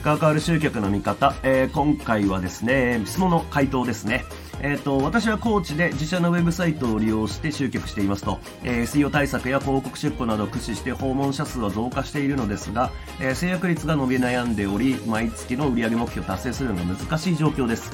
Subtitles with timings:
[0.00, 4.24] カーカール集客の見方、えー、今回はですね、質問の回答ですね。
[4.62, 12.90] えっ、ー、と、私は高知で自社のウェブサイトを利用して集客していますと、えー、SEO 対策や広告出稿などを駆使して訪問者数は増加しているのですが、
[13.20, 17.90] えー、制約率が伸び悩んでおり、毎月の売上目標を達成するのが難しい状況です。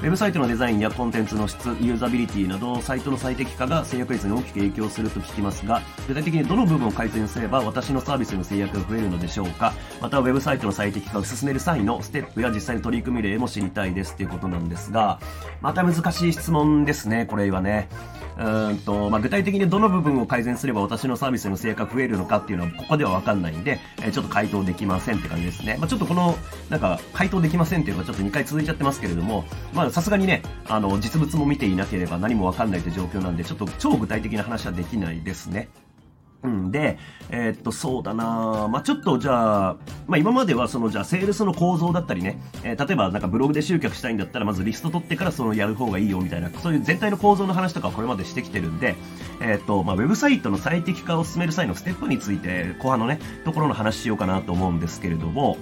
[0.00, 9.74] ウェブサイトのデザインやコンテンツの質、ユーザビリティなど、サイトの最適化が制約率に大きく影響すると聞きますが、具体的にどの部分を改善すれば私のサービスの制約が増えるのでしょうか？
[10.00, 15.20] また、ウェブサイトの最適化を進める際のステップや実際の取り組み例も知りたいですということなんですが、
[15.60, 17.86] また難しい質問ですね、これはね。
[18.38, 25.76] うんと、まあ、具体的にどの部分を改善すれば私のサービスの成果が増えるのかっていうのはここではわかんないんで、えー、ちょっと回答できませんって感じですね。
[25.78, 26.36] まあ、ちょっとこの、
[26.68, 29.44] なんか、回答できませんっていうのがちょっと2回続いちゃってますけれども、
[29.74, 35.68] まあ、さすがにね、あの、実物も見ていなければ何もわかんないって状況なんで、ちょっと超具体的な話はできないですね。
[36.42, 36.98] うん、で、
[37.30, 38.68] えー、っと、そうだな。
[38.70, 39.76] まあ、ちょっとじゃあ、
[40.06, 48.96] まあ、今まではその、じゃあ、セールスの構造だったりね、えー、例えばなんかブログで集客したいんだったら、まずリスト取ってからそのやる方がいいよみたいな、そういう全体の構造の話とかこれまでしてきてるんで、
[49.42, 55.58] えー、っと、まあ、ウェブサイトの最適化を進める際のステップについて、後半のね、ところの話しようかなと思うんですけれども、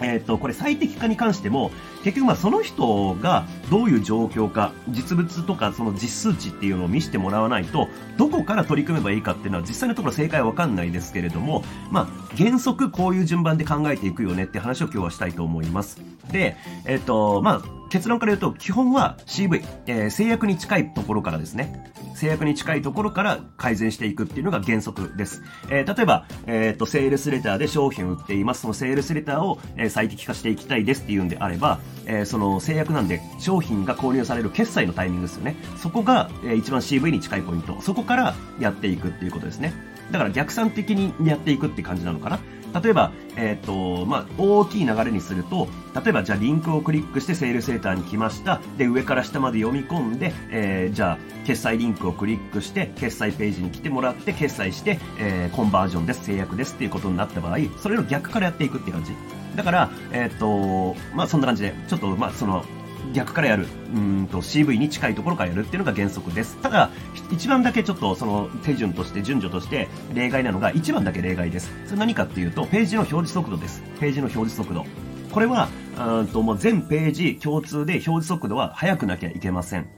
[0.00, 1.70] えっ、ー、と、これ最適化に関しても、
[2.04, 16.00] 結局まあその人がどういう状況か、実物とかその実数値っていうのを見せてもらわないと、どこから取り組めばいいかっていうのは実際のところ正解はわかんないですけれども、まあ原則こういう順番で考えていくよねって話を今日はしたいと思います。
[16.30, 21.92] で、えっ、ー、と、まあ結論から言うと、基本は CV、えー、制約に近いところからですね。
[22.16, 25.42] 制約に近いところから改善していくっていうのが原則です。
[25.70, 28.62] えー、例えば、えっ、と、セールスレターで商品を売っています。
[28.62, 35.56] そのセールスレターを、え、最適化していきたいですっていうんであれば、え、その制約なんで商品が購入される決済のタイミングですよね。
[35.76, 37.80] そこが、えー、一番 CV に近いポイント。
[37.82, 39.74] そこからやっていくっていうことですね。
[40.10, 42.38] だから逆算的にやっていくって感じなのかな。
[42.82, 48.60] 例えば、えっ、ー、と、まあ、大きい流れにすると、例えば、じゃあリンクをクリックしてセールセーターに来ました。
[48.76, 59.12] で、上から下まで読み込んで、えー、じゃあ、決済リンクをクリックして、決済ページに来てもらって、決済して、えー、コンバージョンです、制約ですっていうことになった場合、それの逆からやっていくって感じ。
[59.56, 62.64] だから、えっ、ー、と、まあ、そんな感じで、ちょっと、まあ、その、
[63.12, 66.56] 逆からやる、うんと CV に近いところからやるっていうのが原則です。
[66.62, 66.90] ただ、
[67.30, 71.72] 一番だけちょっとその手順として、順序として例外なのが、一番だけ例外です。
[71.86, 73.82] それ何かっていうと、ページの表示速度です。
[74.00, 74.84] ページの表示速度。
[75.30, 75.68] これは、
[75.98, 79.88] うんともう全ページ共通で表示速度は速くなきゃいけません。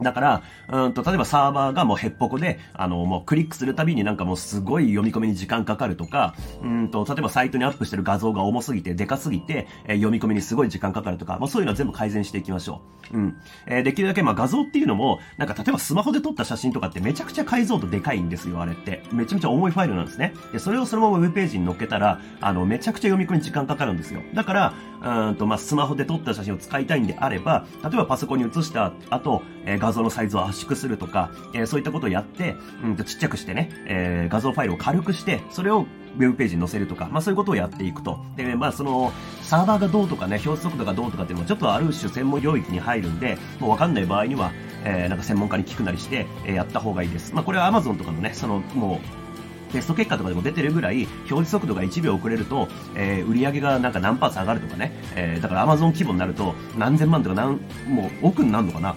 [0.00, 13.16] だから、うんと、例えばサーバーがもうヘッポコで、あの、もうクリックするたびになんかもうすごい読み込みに時間かかるとか、うんと、例えばサイトにアップしてる画像が重すぎて、でかすぎて、えー、読み込みにすごい時間かかるとか、まあそういうのは全部改善していきましょう。
[13.16, 13.36] うん。
[13.66, 19.02] えー、できるだけまあ画像っていうのも、なんか例えばスマホで撮った写真とかってめちゃくちゃ解像度でかいんですよ、あれって。
[19.12, 20.34] めちゃめちゃ重いファイルなんですね。
[20.52, 24.20] で、それをそのままウェブページに載っけたら、あの、めちゃくちゃ読み込みに時間かかるんですよ。
[24.34, 24.74] だから、
[25.28, 35.86] うんと、まあスマホで撮った写真を使いたいんであれば、例えばパソコンに写した後、えー、画像のサイズを圧縮するとか、えー、そういったことをやって、うんとちっちゃくしてね、えー、画像ファイルを軽くして、それを
[36.16, 38.18] ウェブページに載せるとか、まあそういうことをやっていくと。
[38.36, 44.50] で、まあその、サーバーがどうとかね、表示速度がどうとかっていうのはちょっとある種専門領域に入るんで、もうわかんない場合には、
[44.84, 47.34] えー、なんか専門家に聞くなりして、えー、やった方がいいです。
[47.34, 49.25] まあこれは Amazon とかのね、その、もう、
[49.72, 58.96] テスト結果とかでも出てるぐらい、表示速度が1秒遅れると、えー、売り上げがなんか何パーセ上がるとかね、えー、だから Amazon 規模になると、何千万とか何、もう億になるのかな。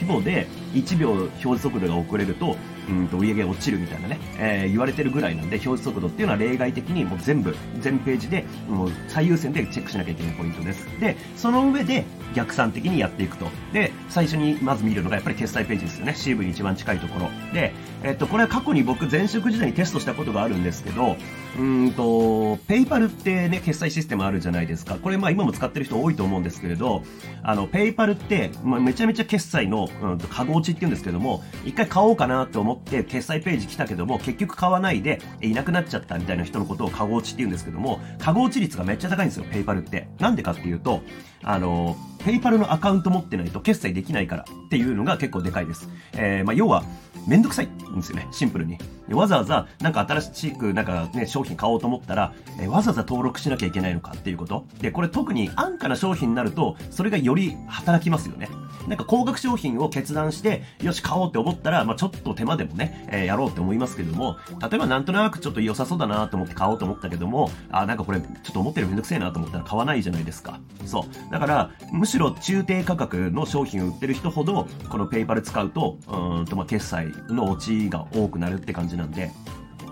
[0.00, 2.56] 規模で1秒表示速度が遅れると、
[2.88, 10.86] うんと売り上げ落ちるみたいなね、えー、言われてるぐらいなんで、表示速度っていうのは例外的にもう全部、全ページで、もう最優先でチェックしなきゃいけないポイントです。
[11.00, 12.04] で、その上で
[12.34, 13.46] 逆算的にやっていくと。
[13.72, 16.12] で、最初にまず見るのがやっぱり決済ページですよね。
[16.12, 17.30] CV に一番近いところ。
[17.52, 21.16] で、えっと、これは過去に僕前職時代にテストしたことがあるんですけど、
[21.58, 24.96] うんと、 PayPal ってね、決済システムあるじゃないですか。
[24.96, 27.02] これまあ今も使ってる人多いと思うんですけれど、
[27.42, 40.08] あの、 PayPal って、まあ、めちゃめちゃ決済の、うんと、カゴ落ちって言うんですけども、一回買おうかなと思って決済ページ来たけども、結局買わないでいなくなっちゃったみたいな人のことをカゴ落ちって言うんですけども、カゴ落ち率がめっちゃ高いんですよ、 PayPal って。
[40.18, 41.02] なんでかっていうと、
[41.42, 45.88] あの、ペイパルのアカウント持ってないと決済できないからっていうのが結構でかいです。
[46.14, 46.84] えー、まあ、要は、
[47.26, 48.78] めんどくさいんですよね、シンプルに。
[49.10, 54.66] わざわざ、なんか新しく、なんかね、商品買おうと思ったら、えわざわざ登録しなきゃいけないのかっていうこと。
[54.80, 58.48] で、これ特に安価な商品になると、それがより働きますよね。
[58.86, 70.60] なんか高額商品を決断して、よし、買おうって思ったら、まあちょっと手間でもね、えー、やろうって思いますけども、例えばなんとなくちょっと良さそうだなと思って買おうと思ったけども、あ、なんかこれ、ちょっと思ってるめんどくせえなと思ったら買わないじゃないですか。
[70.84, 71.32] そう。
[71.32, 79.30] だから、むしろ中低価格の商品を売ってる人ほど、このペイパル使うと、うんと、まあ決済の落ちが多くなるって感じなんで、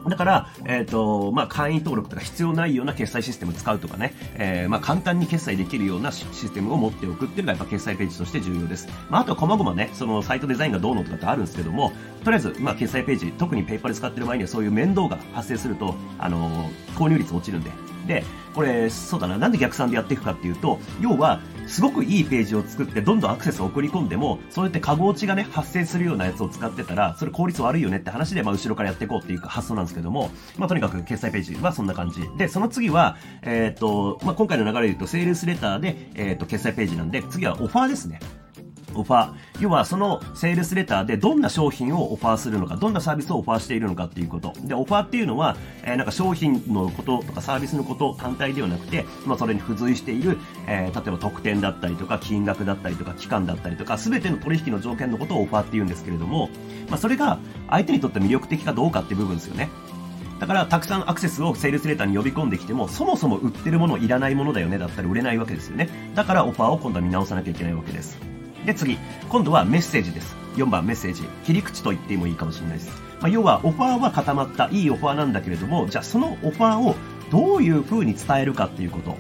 [0.09, 8.89] だから、えっ、ー、と、まあ、会員登録とか必要ないような決済システム使うとかね、えー、まあ、簡単に決済できるようなシステムを持っておくっていうのがやっぱ決済ページとして重要です。
[9.11, 11.93] まあ、あとは細々ね、そのサイトデザインがどうのとかってあるんですけども、
[12.25, 17.94] とりあえず、まあ、決済ページ、特にペイパル使ってる場合にはそういう面倒が発生すると、あのー、購入率落ちるんで。
[18.07, 18.25] で、
[18.55, 32.21] これ、そうだな、なんで逆算でやっていくかっていうと、要は、すごくいいページを作ってどんどんアクセスを送り込んでも、そうやってカゴ落ちがね、発生するようなやつを使ってたら、それ効率悪いよねって話で、まあ、後ろからやっていこうっていう発想なんですけども、まあ、とにかく決済ページはそんな感じ。
[32.37, 38.21] で、その次は、えっ、と、まあ、今回の流れで言うと、セールスレターで、えっ、と、決済ページなんで、次はオファーですね。
[39.01, 39.35] オファー。
[39.61, 44.53] 要はそのセールスレターでどんな商品をオファーするのか、どんなサービスをオファーしているのかっていうこと。
[44.63, 56.49] で、オファーっていうのは、えー、なんか商品のこととかサービスのこと単体ではなくて、まあそれに付随している、えー、例えば特典だったりとか、金額だったりとか、期間だったりとか、すべての取引の条件のことをオファーって言うんですけれども、
[56.89, 57.39] まあそれが
[57.71, 59.71] 相手にとって魅力的かどうかっていう部分ですよね。
[60.41, 65.89] だから、たくさんアクセスをセールスレターに呼び込んできても、そもそも売ってるものいらないものだよねだったら売れないわけですよね。
[66.15, 68.34] だからオファーを今度は見直さなきゃいけないわけです。
[68.65, 68.99] で、次。
[69.29, 70.35] 今度はメッセージです。
[70.57, 71.23] 4番メッセージ。
[71.45, 72.91] 切り口と言ってもいいかもしれないです。
[73.21, 76.95] まあ、要は、オファーは固まった、いいオファーなんだけれども、じゃあそのオファーを
[77.31, 79.17] どういう風に伝えるかっていうこと。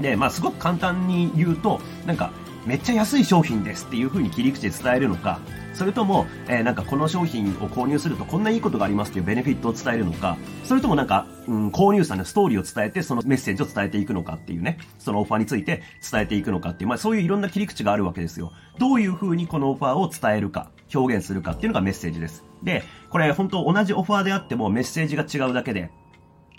[0.00, 2.30] で、まあ、すごく簡単に言うと、なんか、
[2.66, 5.40] めっちゃ安い商品ですっていう風に切り口で伝えるのか、
[5.72, 18.52] それとも、えー、なんかこの商品を購入するとこんないいことがありますっていうベネフィットを伝えるのか、それともなんか、うん、購入者のストーリーを伝えてそのメッセージを伝えていくのかっていうね、そのオファーについて伝えていくのかっていう、まあそういういろんな切り口があるわけですよ。
[18.78, 22.44] どういう風にこのオファーを伝えるか、表現するかっていうのがメッセージです。
[22.62, 25.90] で、これ本当同じオファーであってもメッセージが違うだけで、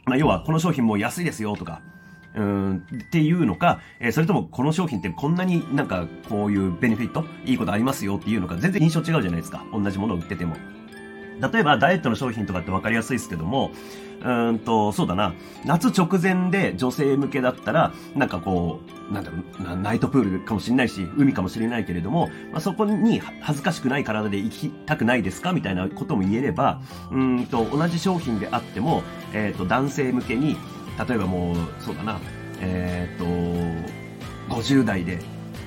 [0.06, 1.81] まあ要はこの商品も安いですよとか、
[2.38, 9.66] うんっていうのか、えー、それともこの商品ってこんなになんかこういうベネフィット、いいことありますよっていうのか全然印象違うじゃないですか。
[9.74, 10.56] 同じものを売ってても。
[11.51, 13.72] 例えばダイエットの商品とかって分かりやすいですけども、
[14.24, 15.36] うんと、そうだな、
[15.66, 19.38] 夏直前で女性向けだったら、なんかこう、なんだろ
[19.74, 25.54] う、ナイトプールかもしれないし、海かもしれないけれども、まあ、そこに恥ずかしくない体で行きたくないですか？
[25.54, 26.81] みたいなことも言えれば、
[27.12, 29.04] うんと、同じ商品であっても、
[29.34, 30.57] えっ、ー、と、男性向けに、
[31.06, 32.20] 例えばもう、そうだな、
[32.62, 33.26] えっ、と、
[34.56, 35.20] 50代で、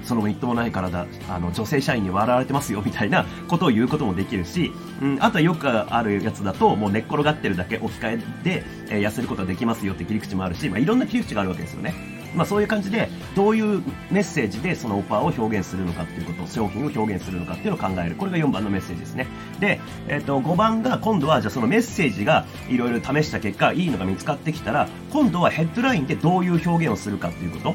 [0.05, 12.20] そのみっともない体、あの、女性社員に笑われてますよ、みたいなことを言うこともできるし、うん、あとはよくあるやつだと、もう寝っ転がってるだけ置き換えで、えー、痩せることができますよって切り口もあるし、まあ、いろんな切り口があるわけですよね。
[12.35, 18.17] まあそういう感じで、どういうメッセージでそのオファーを表現するのかっていうこと、商品を表現するのかっていうのを考える。
[18.17, 19.27] これが4番のメッセージですね。
[19.59, 27.75] で、えっ、ー、と、5番が今度はじゃあそのメッセージがいろいろ試した結果、いいのが見つかってきたら、今度はヘッドラインでどういう表現をするかっていうこと。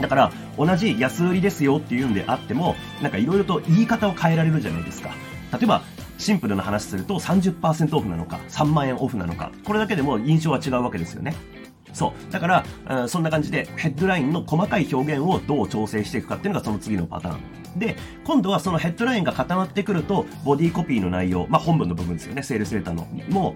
[0.00, 5.10] だから、同じ安売りですよっていうんであっても、なんかいろいろと言い方を変えられるじゃないですか。
[5.52, 5.82] 例えば、
[6.18, 11.34] シンプルな話すると30%オフなのか、3万円オフなのか、これだけでも印象は違うわけですよね。
[11.94, 12.32] そう。
[12.32, 17.38] だから、うん、そんな感じでヘッドラインの細かい表現をどう調整していくかっていうのがその次のパターン。
[17.78, 23.54] で、今度はそのヘッドラインが固まってくると、ボディコピーの内容、まあ本文の部分ですよね、セールスレターの、も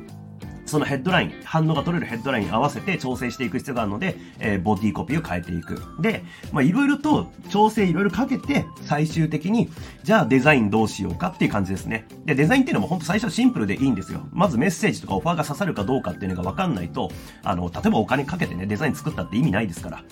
[0.69, 5.83] そのヘッドライン、反応が取れるヘッドラインに合わせて調整していく必要があるので、えー、ボディコピーを変えていく。
[6.01, 6.23] で、
[6.53, 9.69] まあ、いろいろと調整いろいろかけて、最終的に、
[10.05, 12.07] じゃあデザインどうしようかっていう感じですね。
[12.25, 14.21] で、デザインっていうのも本当最初シンプルでいいんですよ。
[14.33, 17.11] まずメッセージとかオファーが刺さるかどうかっていうのがわかんないと、
[17.43, 20.03] あの、例えばお金かけてね、デザイン作ったって意味ないですから。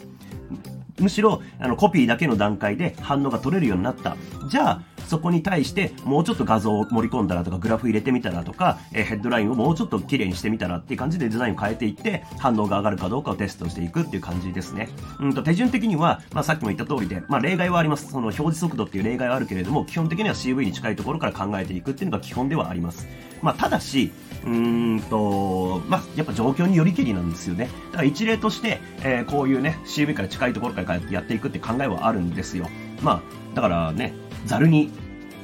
[0.98, 4.16] むしろ、あの、コピーだけの段階で反応が取れるようになった。
[4.48, 14.88] じゃあ、そこに対してもうちょっと画像を盛り込んだらとかグラフ入れてみたらとか、えー、ヘッドラインをもうちょっと綺麗にしてみたらっていう感じでデザインを変えていって反応が上がるかどうかをテストしていくっていう感じですね。
[15.20, 18.10] うんと手順的には、まあ、さっきも言った通りで、まあ、例外はあります。
[18.10, 23.06] その表示速度っていう例外はあるけれども基本的には CV に近いところから考えていくっていうのが基本ではあります。
[23.42, 24.12] まあ、ただし、
[24.44, 27.68] うーんと、まあ、やっぱ状況によりけりなんですよね。
[27.92, 32.68] だから一例として、えー、こういうね、CV から近いところからやっていくって考えはあるんですよ。
[33.02, 33.22] まあ、
[33.54, 34.14] だからね、
[34.46, 34.90] ざるに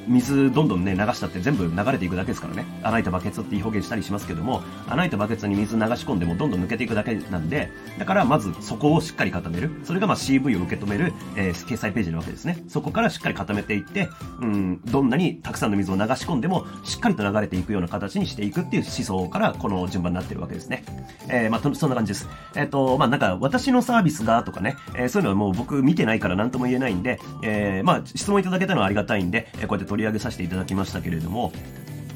[0.06, 2.66] 水どんどんね、流したって全部流れていくだけですからね。
[2.82, 9.70] 穴開いたバケツって表現したりしますけども、穴開いたバケツに水流し込んでもどんどん抜けていくだけなんで、だからまずそこをしっかり固める。
[9.84, 12.62] それがまあ CV を受け止める、えー、掲載ページなわけですね。
[12.68, 14.08] そこからしっかり固めていって、
[14.40, 20.84] うん、どんなにたくさんの水を流し込んでも、しっかりと流れていくような形にしていくっていう思想からこの順番になってるわけですね。
[21.28, 22.28] えー、まあ、そんな感じです。
[22.56, 31.52] えっ、ー、と、まあ、なんか私のサービスがとかね、えー、そういうのはもう僕見てないから何とも言えないんで、えー、まあ、質問いただけたのはありがたいんで、えこうやって取り上げさせていただきましたけれども、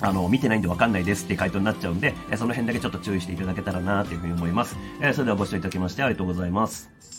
[0.01, 4.77] あの、見てないんでわかんないですって回答になっちゃうんで、その辺だけちょっと注意していただけたらなというふうに思います。
[5.03, 7.16] えそれではご視聴いただきましてありがとうございます。